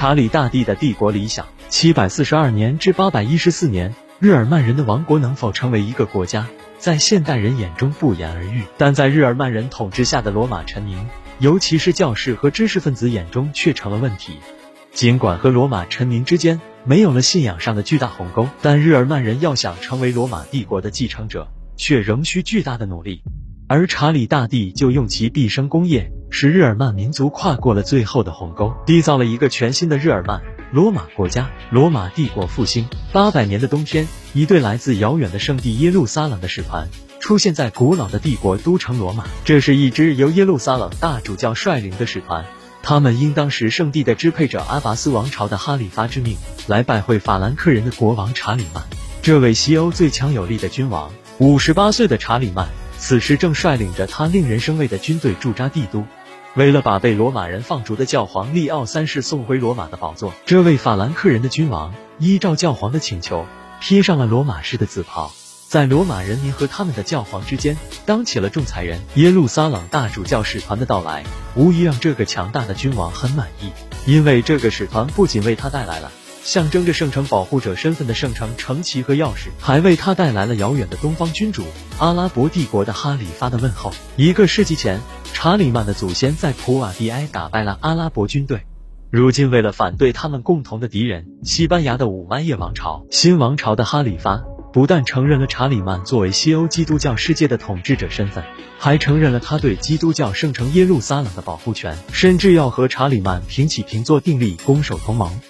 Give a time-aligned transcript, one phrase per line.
[0.00, 6.46] 查理大帝的帝国理想：七百四十二年至八百一十四年，日耳曼人的王国能否成为一个国家，
[6.78, 10.96] 在现代人眼中不言而喻，但在日耳曼人统治下的罗马臣民，
[11.38, 14.38] 尤其是教士和知识分子眼中却成了问题。
[14.94, 21.46] 尽管和罗马臣民之间没有了信仰上的巨大鸿沟，但日耳曼人要想成为罗马帝国的继承者，
[21.76, 23.22] 却仍需巨大的努力。
[23.68, 30.40] 而查理大帝就用其毕生功业，使日耳曼民族跨过了最后的鸿沟，缔造了一个全新的日耳曼
[30.72, 31.50] 罗马国家。
[31.70, 36.88] 罗马帝国复兴八百年的冬天，一队来自遥远的圣地耶路撒冷的使团
[37.18, 39.24] 出现在古老的帝国都城罗马。
[39.44, 42.46] 这是一支由耶路撒冷大主教率领的使团，
[42.82, 46.36] 他们应当时圣地的支配者阿拔斯王朝的哈里发之命，
[46.68, 48.84] 来拜会法兰克人的国王查理曼。
[49.20, 52.68] 这位西欧最强有力的君王，五十八岁的查理曼。
[53.02, 56.04] 此时正率领着他令人生畏的军队驻扎帝都，
[56.56, 63.46] 为了把被罗马人放逐的教皇利奥三世送回罗马的宝座，这位法兰克人的君王依照教皇的请求，
[63.80, 65.30] 披上了罗马式的紫袍，
[65.68, 69.00] 在罗马人民和他们的教皇之间当起了仲裁人。
[69.14, 71.22] 耶路撒冷大主教使团的到来，
[71.54, 73.70] 无疑让这个强大的君王很满意，
[74.04, 76.10] 因为这个使团不仅为他带来了。
[76.42, 81.64] 象征着圣城保护者身份的圣城城旗和钥匙，还为他带来了遥远的东方君主
[81.98, 83.92] 阿拉伯帝国的哈里发的问候。
[84.16, 85.00] 一个世纪前，
[85.32, 88.62] 查理曼的祖先在普瓦蒂埃打败了阿拉伯军队，
[89.10, 98.42] 如今为了反对他们共同的敌人西班牙的五麦叶王朝，新王朝的哈里发不但承认了查理曼作为西欧基督教世界的统治者身份，
[98.78, 105.40] 还承认了他对基督教圣城耶路撒冷的保护权，甚至要和查理曼平起平坐，订立攻守同盟。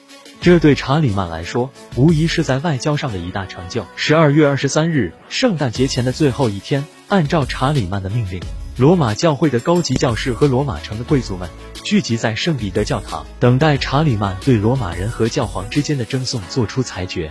[0.40, 3.84] 这对查理曼来说，无疑是在外交上的一大成就。
[3.94, 8.40] 十二月二十三日，圣诞节前的最后一天，按照查理曼的命令，
[8.78, 11.50] 罗马教会的高级教士和罗马城的贵族们
[11.84, 17.30] 聚集在圣彼得教堂，等待查理曼对罗马人和教皇之间的争讼做出裁决。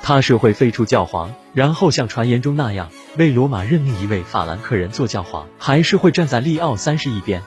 [0.00, 7.42] 他是会废除教皇，然后像传言中那样为罗马任命一位法兰克人做教皇，还是会站在利奥三世一边？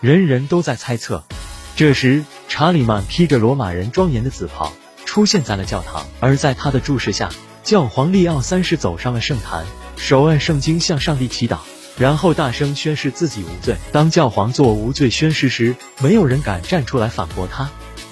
[0.00, 1.24] 人人都在猜测。
[1.74, 4.72] 这时，查理曼披着罗马人庄严的紫袍
[5.06, 7.30] 出现在了教堂，而在他的注视下，
[7.64, 9.64] 教皇利奥三世走上了圣坛，
[9.96, 11.58] 手按圣经向上帝祈祷，
[11.98, 13.76] 然后大声宣誓自己无罪。
[13.90, 17.70] 当教皇做无罪宣誓时，没有人敢站出来反驳他。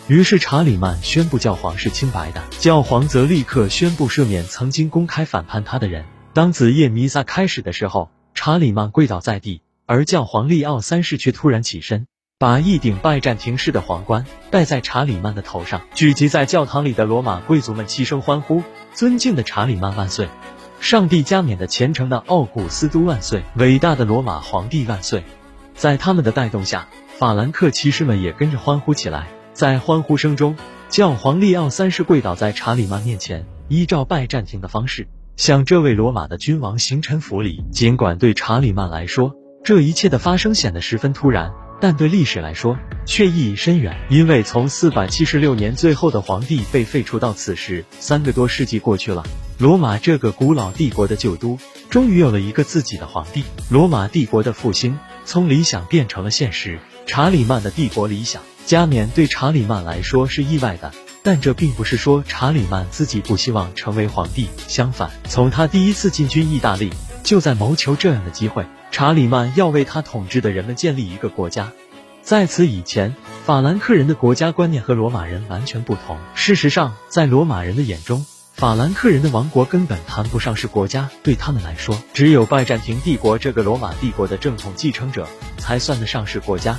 [0.09, 6.07] 于是查理曼宣布教皇是清白的，教皇则立刻宣布赦免曾经公开反叛他的人。
[6.33, 12.07] 当子夜弥撒开始的时候，查理曼跪倒在地，而教皇利奥三世却突然起身。
[12.41, 18.63] 把一顶拜占庭式的皇冠戴在查理曼的头上，聚集在教堂里的罗马贵族们齐声欢呼
[18.97, 20.27] ：“尊敬的查理曼万岁！
[20.81, 23.43] 上帝加冕的虔诚的奥古斯都万岁！
[23.57, 25.23] 伟大的罗马皇帝万岁！”
[25.77, 29.29] 在他们的带动下，法兰克骑士们也跟着欢呼起来。
[29.53, 30.57] 在欢呼声中，
[30.89, 37.63] 教皇利奥三世跪倒在查理曼面前，依照拜占庭的方式向这位罗马的君王行臣服礼。
[37.71, 41.53] 尽管对查理曼来说，这一切的发生显得十分突然。
[41.81, 42.77] 但对历史来说
[43.07, 49.25] 却意义深远，因为从四百七十六年最后的皇帝被废除到此时，三个多世纪过去了，
[49.59, 51.59] 罗马这个古老帝国的旧都
[51.89, 53.45] 终于有了一个自己的皇帝。
[53.71, 56.79] 罗马帝国的复兴从理想变成了现实。
[57.07, 60.93] 查理曼的帝国理想加冕对查理曼来说是意外的，
[61.25, 64.47] 但这并不是说查理曼自己不希望成为皇帝。
[64.69, 66.91] 相反，从他第一次进军意大利，
[67.23, 68.67] 就在谋求这样的机会。
[68.91, 71.73] 查理曼要为他统治的人们建立一个国家。
[72.23, 73.15] 在此以前，
[73.47, 76.19] 法兰克人的国家观念和罗马人完全不同。
[76.35, 81.09] 事实上，在罗马人的眼中，法兰克人的王国根本谈不上是国家。
[81.23, 85.27] 对他们来说，只有拜占庭帝国这个罗马帝国的正统继承者
[85.57, 86.79] 才算得上是国家。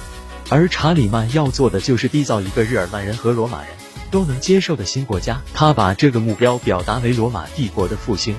[0.50, 3.70] 而查理曼要做的就是缔造一个日耳曼人和罗马人
[4.12, 5.42] 都能接受的新国家。
[5.54, 8.36] 他把这个目标表达为罗马帝国的复兴。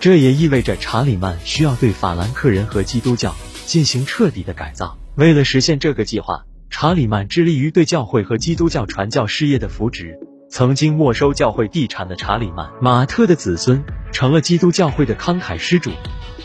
[0.00, 4.98] 这也意味着查理曼需要对法兰克人和基督教进行彻底的改造。
[5.14, 10.18] 为了实现这个计划，查理曼致力于对教会和基督教传教事业的扶植。
[10.48, 15.92] 曾经没收教会地产的查理曼马特的子孙成了基督教会的慷慨施主。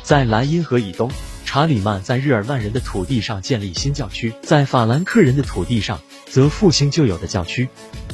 [0.03, 1.09] 在莱茵河以东，
[1.45, 7.69] 查理曼在日耳曼人的土地上建立新教区；在法兰克人的土地上，则复兴旧有的教区。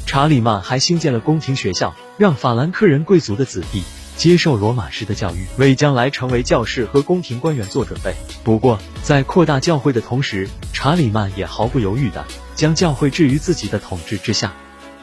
[0.06, 3.82] 查理曼还兴建了宫廷学校，让法兰克人贵族的子弟。
[4.18, 8.16] 接受罗马式的教育，为将来成为教士和宫廷官员做准备。
[8.44, 12.26] 不过，在扩大教会的同时，查理曼也毫不犹豫地
[12.56, 14.54] 将教会置于自己的统治之下。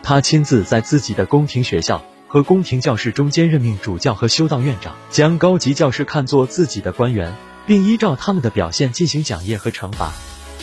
[0.03, 7.35] 他亲自在自己的宫廷学校和宫廷教士中间任命主教和修道院长，将高级教士看作自己的官员，
[7.67, 10.13] 并依照他们的表现进行讲业和惩罚。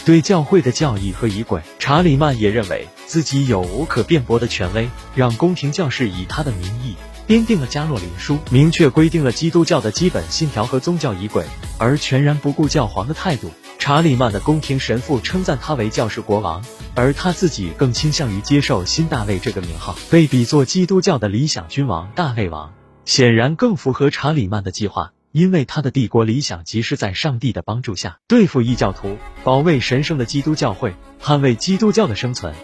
[0.06, 6.96] 对教会的教义和仪轨，查理曼也认为自己有无可辩驳的权威，让宫廷教士以他的名义
[7.28, 11.46] 编定了加洛林书，明确规定了基督教的基本信条和宗教仪轨，
[11.80, 13.52] 而全然不顾教皇的态度。
[13.80, 16.64] 查理曼的宫廷神父称赞他为教士国王，
[16.96, 22.74] 而他自己更倾向于接受新大卫这个名号，被比作基督教的理想君王大卫王，
[23.06, 25.12] 显然更符合查理曼的计划。
[25.32, 32.56] 因为他的帝国理想即是在上帝的帮助下对付异教徒，保卫神圣的基督教会，捍卫基督教的生存，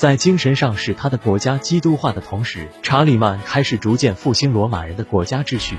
[0.00, 5.76] 在精神上使他的国家基督化的同时，查理曼开始逐渐复兴罗马人的国家秩序。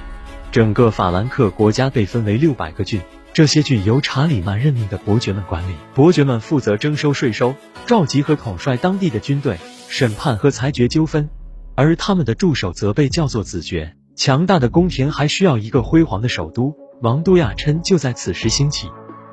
[0.52, 3.02] 整个法兰克国家被分为六百个郡，
[3.34, 7.56] 这些郡由查理曼任命的伯爵们管理，伯爵们负责征收税收、
[7.88, 9.58] 召集和统帅当地的军队、
[9.90, 11.28] 审判和裁决纠纷，
[11.74, 13.96] 而他们的助手则被叫做子爵。
[14.16, 18.88] 强大的宫廷还需要一个辉煌的首都，王都亚琛就在此时兴起。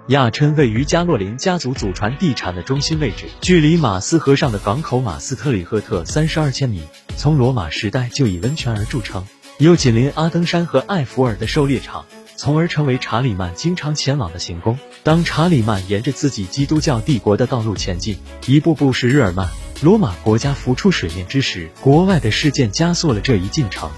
[0.08, 6.81] 亚琛位于加洛林家族祖传地产的中心位置，距离马斯河上的港口马斯特里赫特三十二千米。
[7.19, 9.26] 从罗马时代就以温泉而著称，
[9.58, 12.06] 又紧邻阿登山和艾弗尔的狩猎场，
[12.37, 14.78] 从而成为查理曼经常前往的行宫。
[15.02, 18.16] 当查理曼沿着自己基督教帝国的道路前进，
[18.46, 19.46] 一步步使日耳曼
[19.82, 23.90] 罗马国家浮出水面之时，国外的事件加速了这一进程。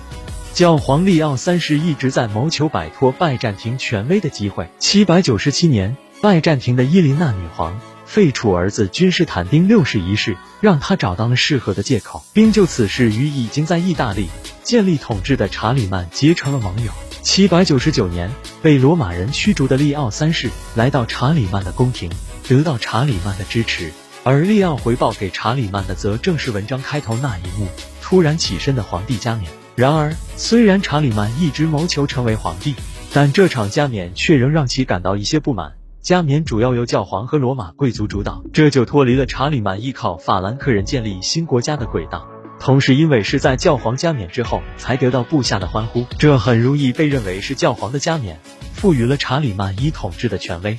[0.52, 4.68] 教皇利奥三世一直在谋求摆脱拜占庭权威的机会。
[4.78, 14.28] 七百九十七年，拜占庭的伊琳娜女皇废除儿子君士坦丁六世一事，让他找到了适合的借口，并就此事与已经在意大利
[14.62, 16.90] 建立统治的查理曼结成了盟友。
[17.22, 18.30] 七百九十九年，
[18.60, 22.10] 被罗马人驱逐的利奥三世来到查理曼的宫廷，
[22.48, 23.92] 得到查理曼的支持，
[24.24, 27.68] 而利奥回报给查理曼的，则正是文章开头那一幕：
[28.02, 29.50] 突然起身的皇帝加冕。
[29.76, 32.74] 然而，虽然查理曼一直谋求成为皇帝，
[33.14, 35.72] 但这场加冕却仍让其感到一些不满。
[36.02, 42.26] 加冕主要由教皇和罗马贵族主导，这就脱离了查理曼依靠法兰克人建立新国家的轨道。
[42.58, 48.38] 同时，因为是在教皇加冕之后才得到部下的欢呼，这很容易被认为是教皇的加冕
[48.74, 50.78] 赋予了查理曼一统治的权威。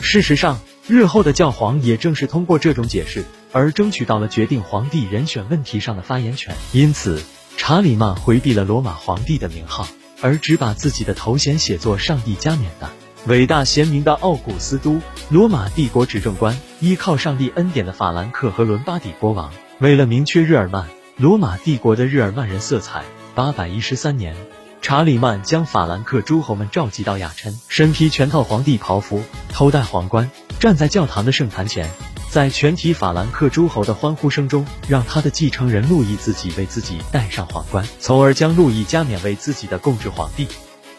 [0.00, 0.58] 事实上，
[0.88, 6.54] 日后的教皇也正是通过这种解释而争取到了决定皇帝人选问题上的发言权。
[6.72, 7.22] 因此。
[7.56, 9.86] 查理曼回避了罗马皇帝的名号，
[10.20, 12.90] 而只把自己的头衔写作“上帝加冕的
[13.26, 19.52] 伟大贤明的奥古斯都，罗马帝国执政官，依靠上帝恩典的法兰克和伦巴底国王”。
[19.78, 23.04] 为了明确日耳曼罗马帝国的日耳曼人色彩，
[23.34, 24.34] 八百一十三年，
[24.80, 31.88] 查理曼将法兰克诸侯们召集到亚琛，身披全套皇帝袍服，头戴皇冠，站在教堂的圣坛前。
[32.32, 40.48] 在全体法兰克诸侯的欢呼声中，让他的继承人路易自己为自己戴上皇冠，从而将路易加冕为自己的共治皇帝。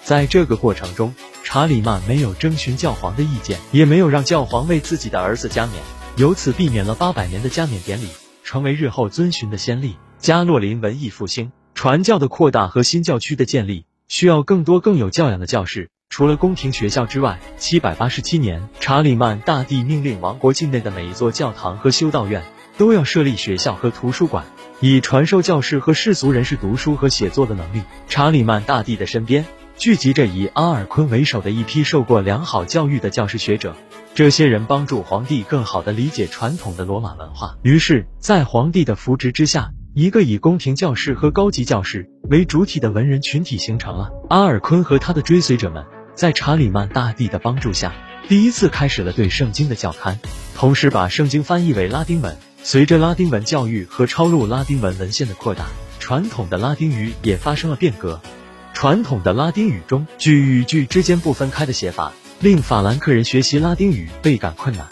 [0.04, 5.82] 在这个过程中，查理曼没有征询教皇的意见，也没有让教皇为自己的儿子加冕，
[6.18, 8.10] 由此避免了八百年的加冕典礼，
[8.44, 9.96] 成为日后遵循的先例。
[10.20, 15.90] 加洛林文艺复兴、传教的扩大和新教区的建立，需要更多更有教养的教士。
[16.14, 22.44] 除了宫廷学校之外，七百八十七年，查理曼大帝命令王国境内的每一座教堂和修道院
[22.78, 24.46] 都要设立学校和图书馆，
[24.80, 27.82] 以传授教士和世俗人士读书和写作的能力。
[28.08, 29.44] 查理曼大帝的身边
[29.76, 33.76] 聚集着以阿尔昆为首的一批受过良好教育的教师学者，
[34.14, 37.58] 这些人帮助皇帝更好地理解传统的罗马文化。
[37.64, 44.12] 于是，在皇帝的扶植之下，一个以宫廷教士和高级教士为主体的文人群体形成了。
[44.30, 45.84] 阿尔昆和他的追随者们。
[46.16, 47.94] 在查理曼大帝的帮助下，
[48.28, 50.20] 第一次开始了对圣经的教刊，
[50.56, 52.38] 同时把圣经翻译为拉丁文。
[52.62, 55.66] 随着拉丁文教育和抄录拉丁文文献的扩大，
[56.00, 58.22] 传统的拉丁语也发生了变革。
[58.74, 64.88] 传统的拉丁语中句与句之间不分开的写法，令法兰克人学习拉丁语倍感困难。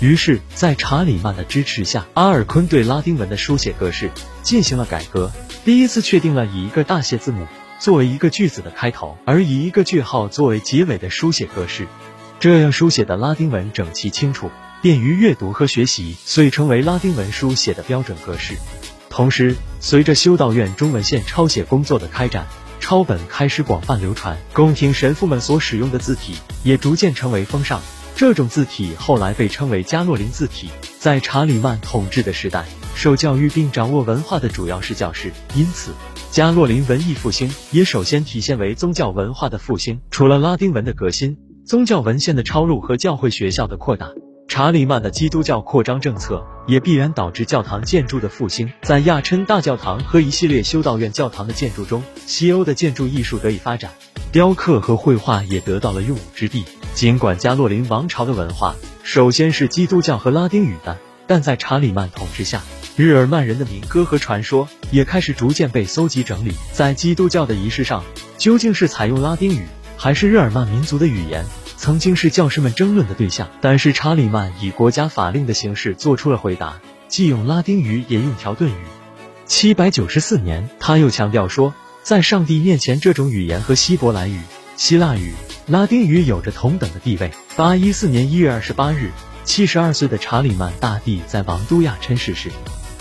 [0.00, 4.10] 于是，在查理曼的支持下，阿尔昆对拉丁文的书写格式
[4.42, 5.30] 进行了改革，
[5.64, 7.46] 第一次确定了以一个大写字母。
[7.82, 11.88] 作为一个句子的开头，而以一个句号作为结尾的书写格式，
[12.38, 18.56] 这样书写的拉丁文整齐清楚，便于阅读和学习，所以成为拉丁文书写的标准格式。
[19.10, 22.46] 同时，随着修道院中文线抄写工作的开展，
[22.78, 27.80] 抄本开始广泛流传，宫廷神父们所使用的字体也逐渐成为风尚。
[28.14, 30.70] 这种字体后来被称为加洛林字体。
[31.00, 35.90] 在查理曼统治的时代，受教育并掌握文化的主要是教士，因此。
[36.32, 40.00] 加洛林文艺复兴也首先体现为宗教文化的复兴。
[40.10, 41.36] 除了拉丁文的革新、
[41.66, 44.08] 宗教文献的抄录和教会学校的扩大，
[44.48, 48.72] 查理曼的基督教扩张政策也必然导致教堂建筑的复兴。
[48.80, 53.90] 在亚琛大教堂和一系列修道院教堂的建筑中，西欧的建筑艺术得以发展，
[54.32, 56.64] 雕刻和绘画也得到了用武之地。
[56.94, 60.96] 尽管加洛林王朝的文化首先是基督教和拉丁语的，
[61.26, 62.62] 但在查理曼统治下，
[62.94, 66.52] 日耳曼人的民歌和传说也开始逐渐被搜集整理。
[66.72, 68.04] 在基督教的仪式上，
[68.36, 69.64] 究竟是采用拉丁语
[69.96, 71.42] 还是日耳曼民族的语言，
[71.78, 73.48] 曾经是教师们争论的对象。
[73.62, 78.74] 但是查理曼以国家法令的形式做出了回答，既用拉丁语也用条顿语。
[79.46, 84.38] 七百九十四年，他又强调说，在上帝面前，这种语言和希伯来语、
[84.76, 85.32] 希腊语。
[85.66, 87.30] 拉丁语有着同等的地位。
[87.56, 89.10] 八一四年一月二十八日，
[89.44, 92.50] 七十二岁的查理曼大帝在王都亚琛逝世。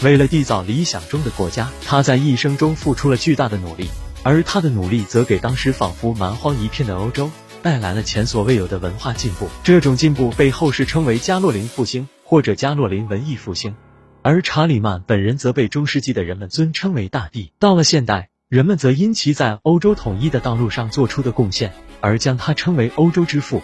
[0.03, 3.87] 为了缔造理想中的国家，他在一生中付出了巨大的努力，
[4.23, 7.29] 而他的努力则给当时仿佛蛮荒一片的欧洲
[7.61, 9.47] 带来了前所未有的文化进步。
[9.63, 13.75] 这种进步被后世称为加洛林复兴或者加洛林文艺复兴，
[14.23, 17.51] 而查理曼本人则被中世纪的人们尊称为大帝。
[17.59, 18.29] 到了现代。
[18.51, 23.59] 人们则因其在欧洲统一的道路上做出的贡献，而将他称为欧洲之父。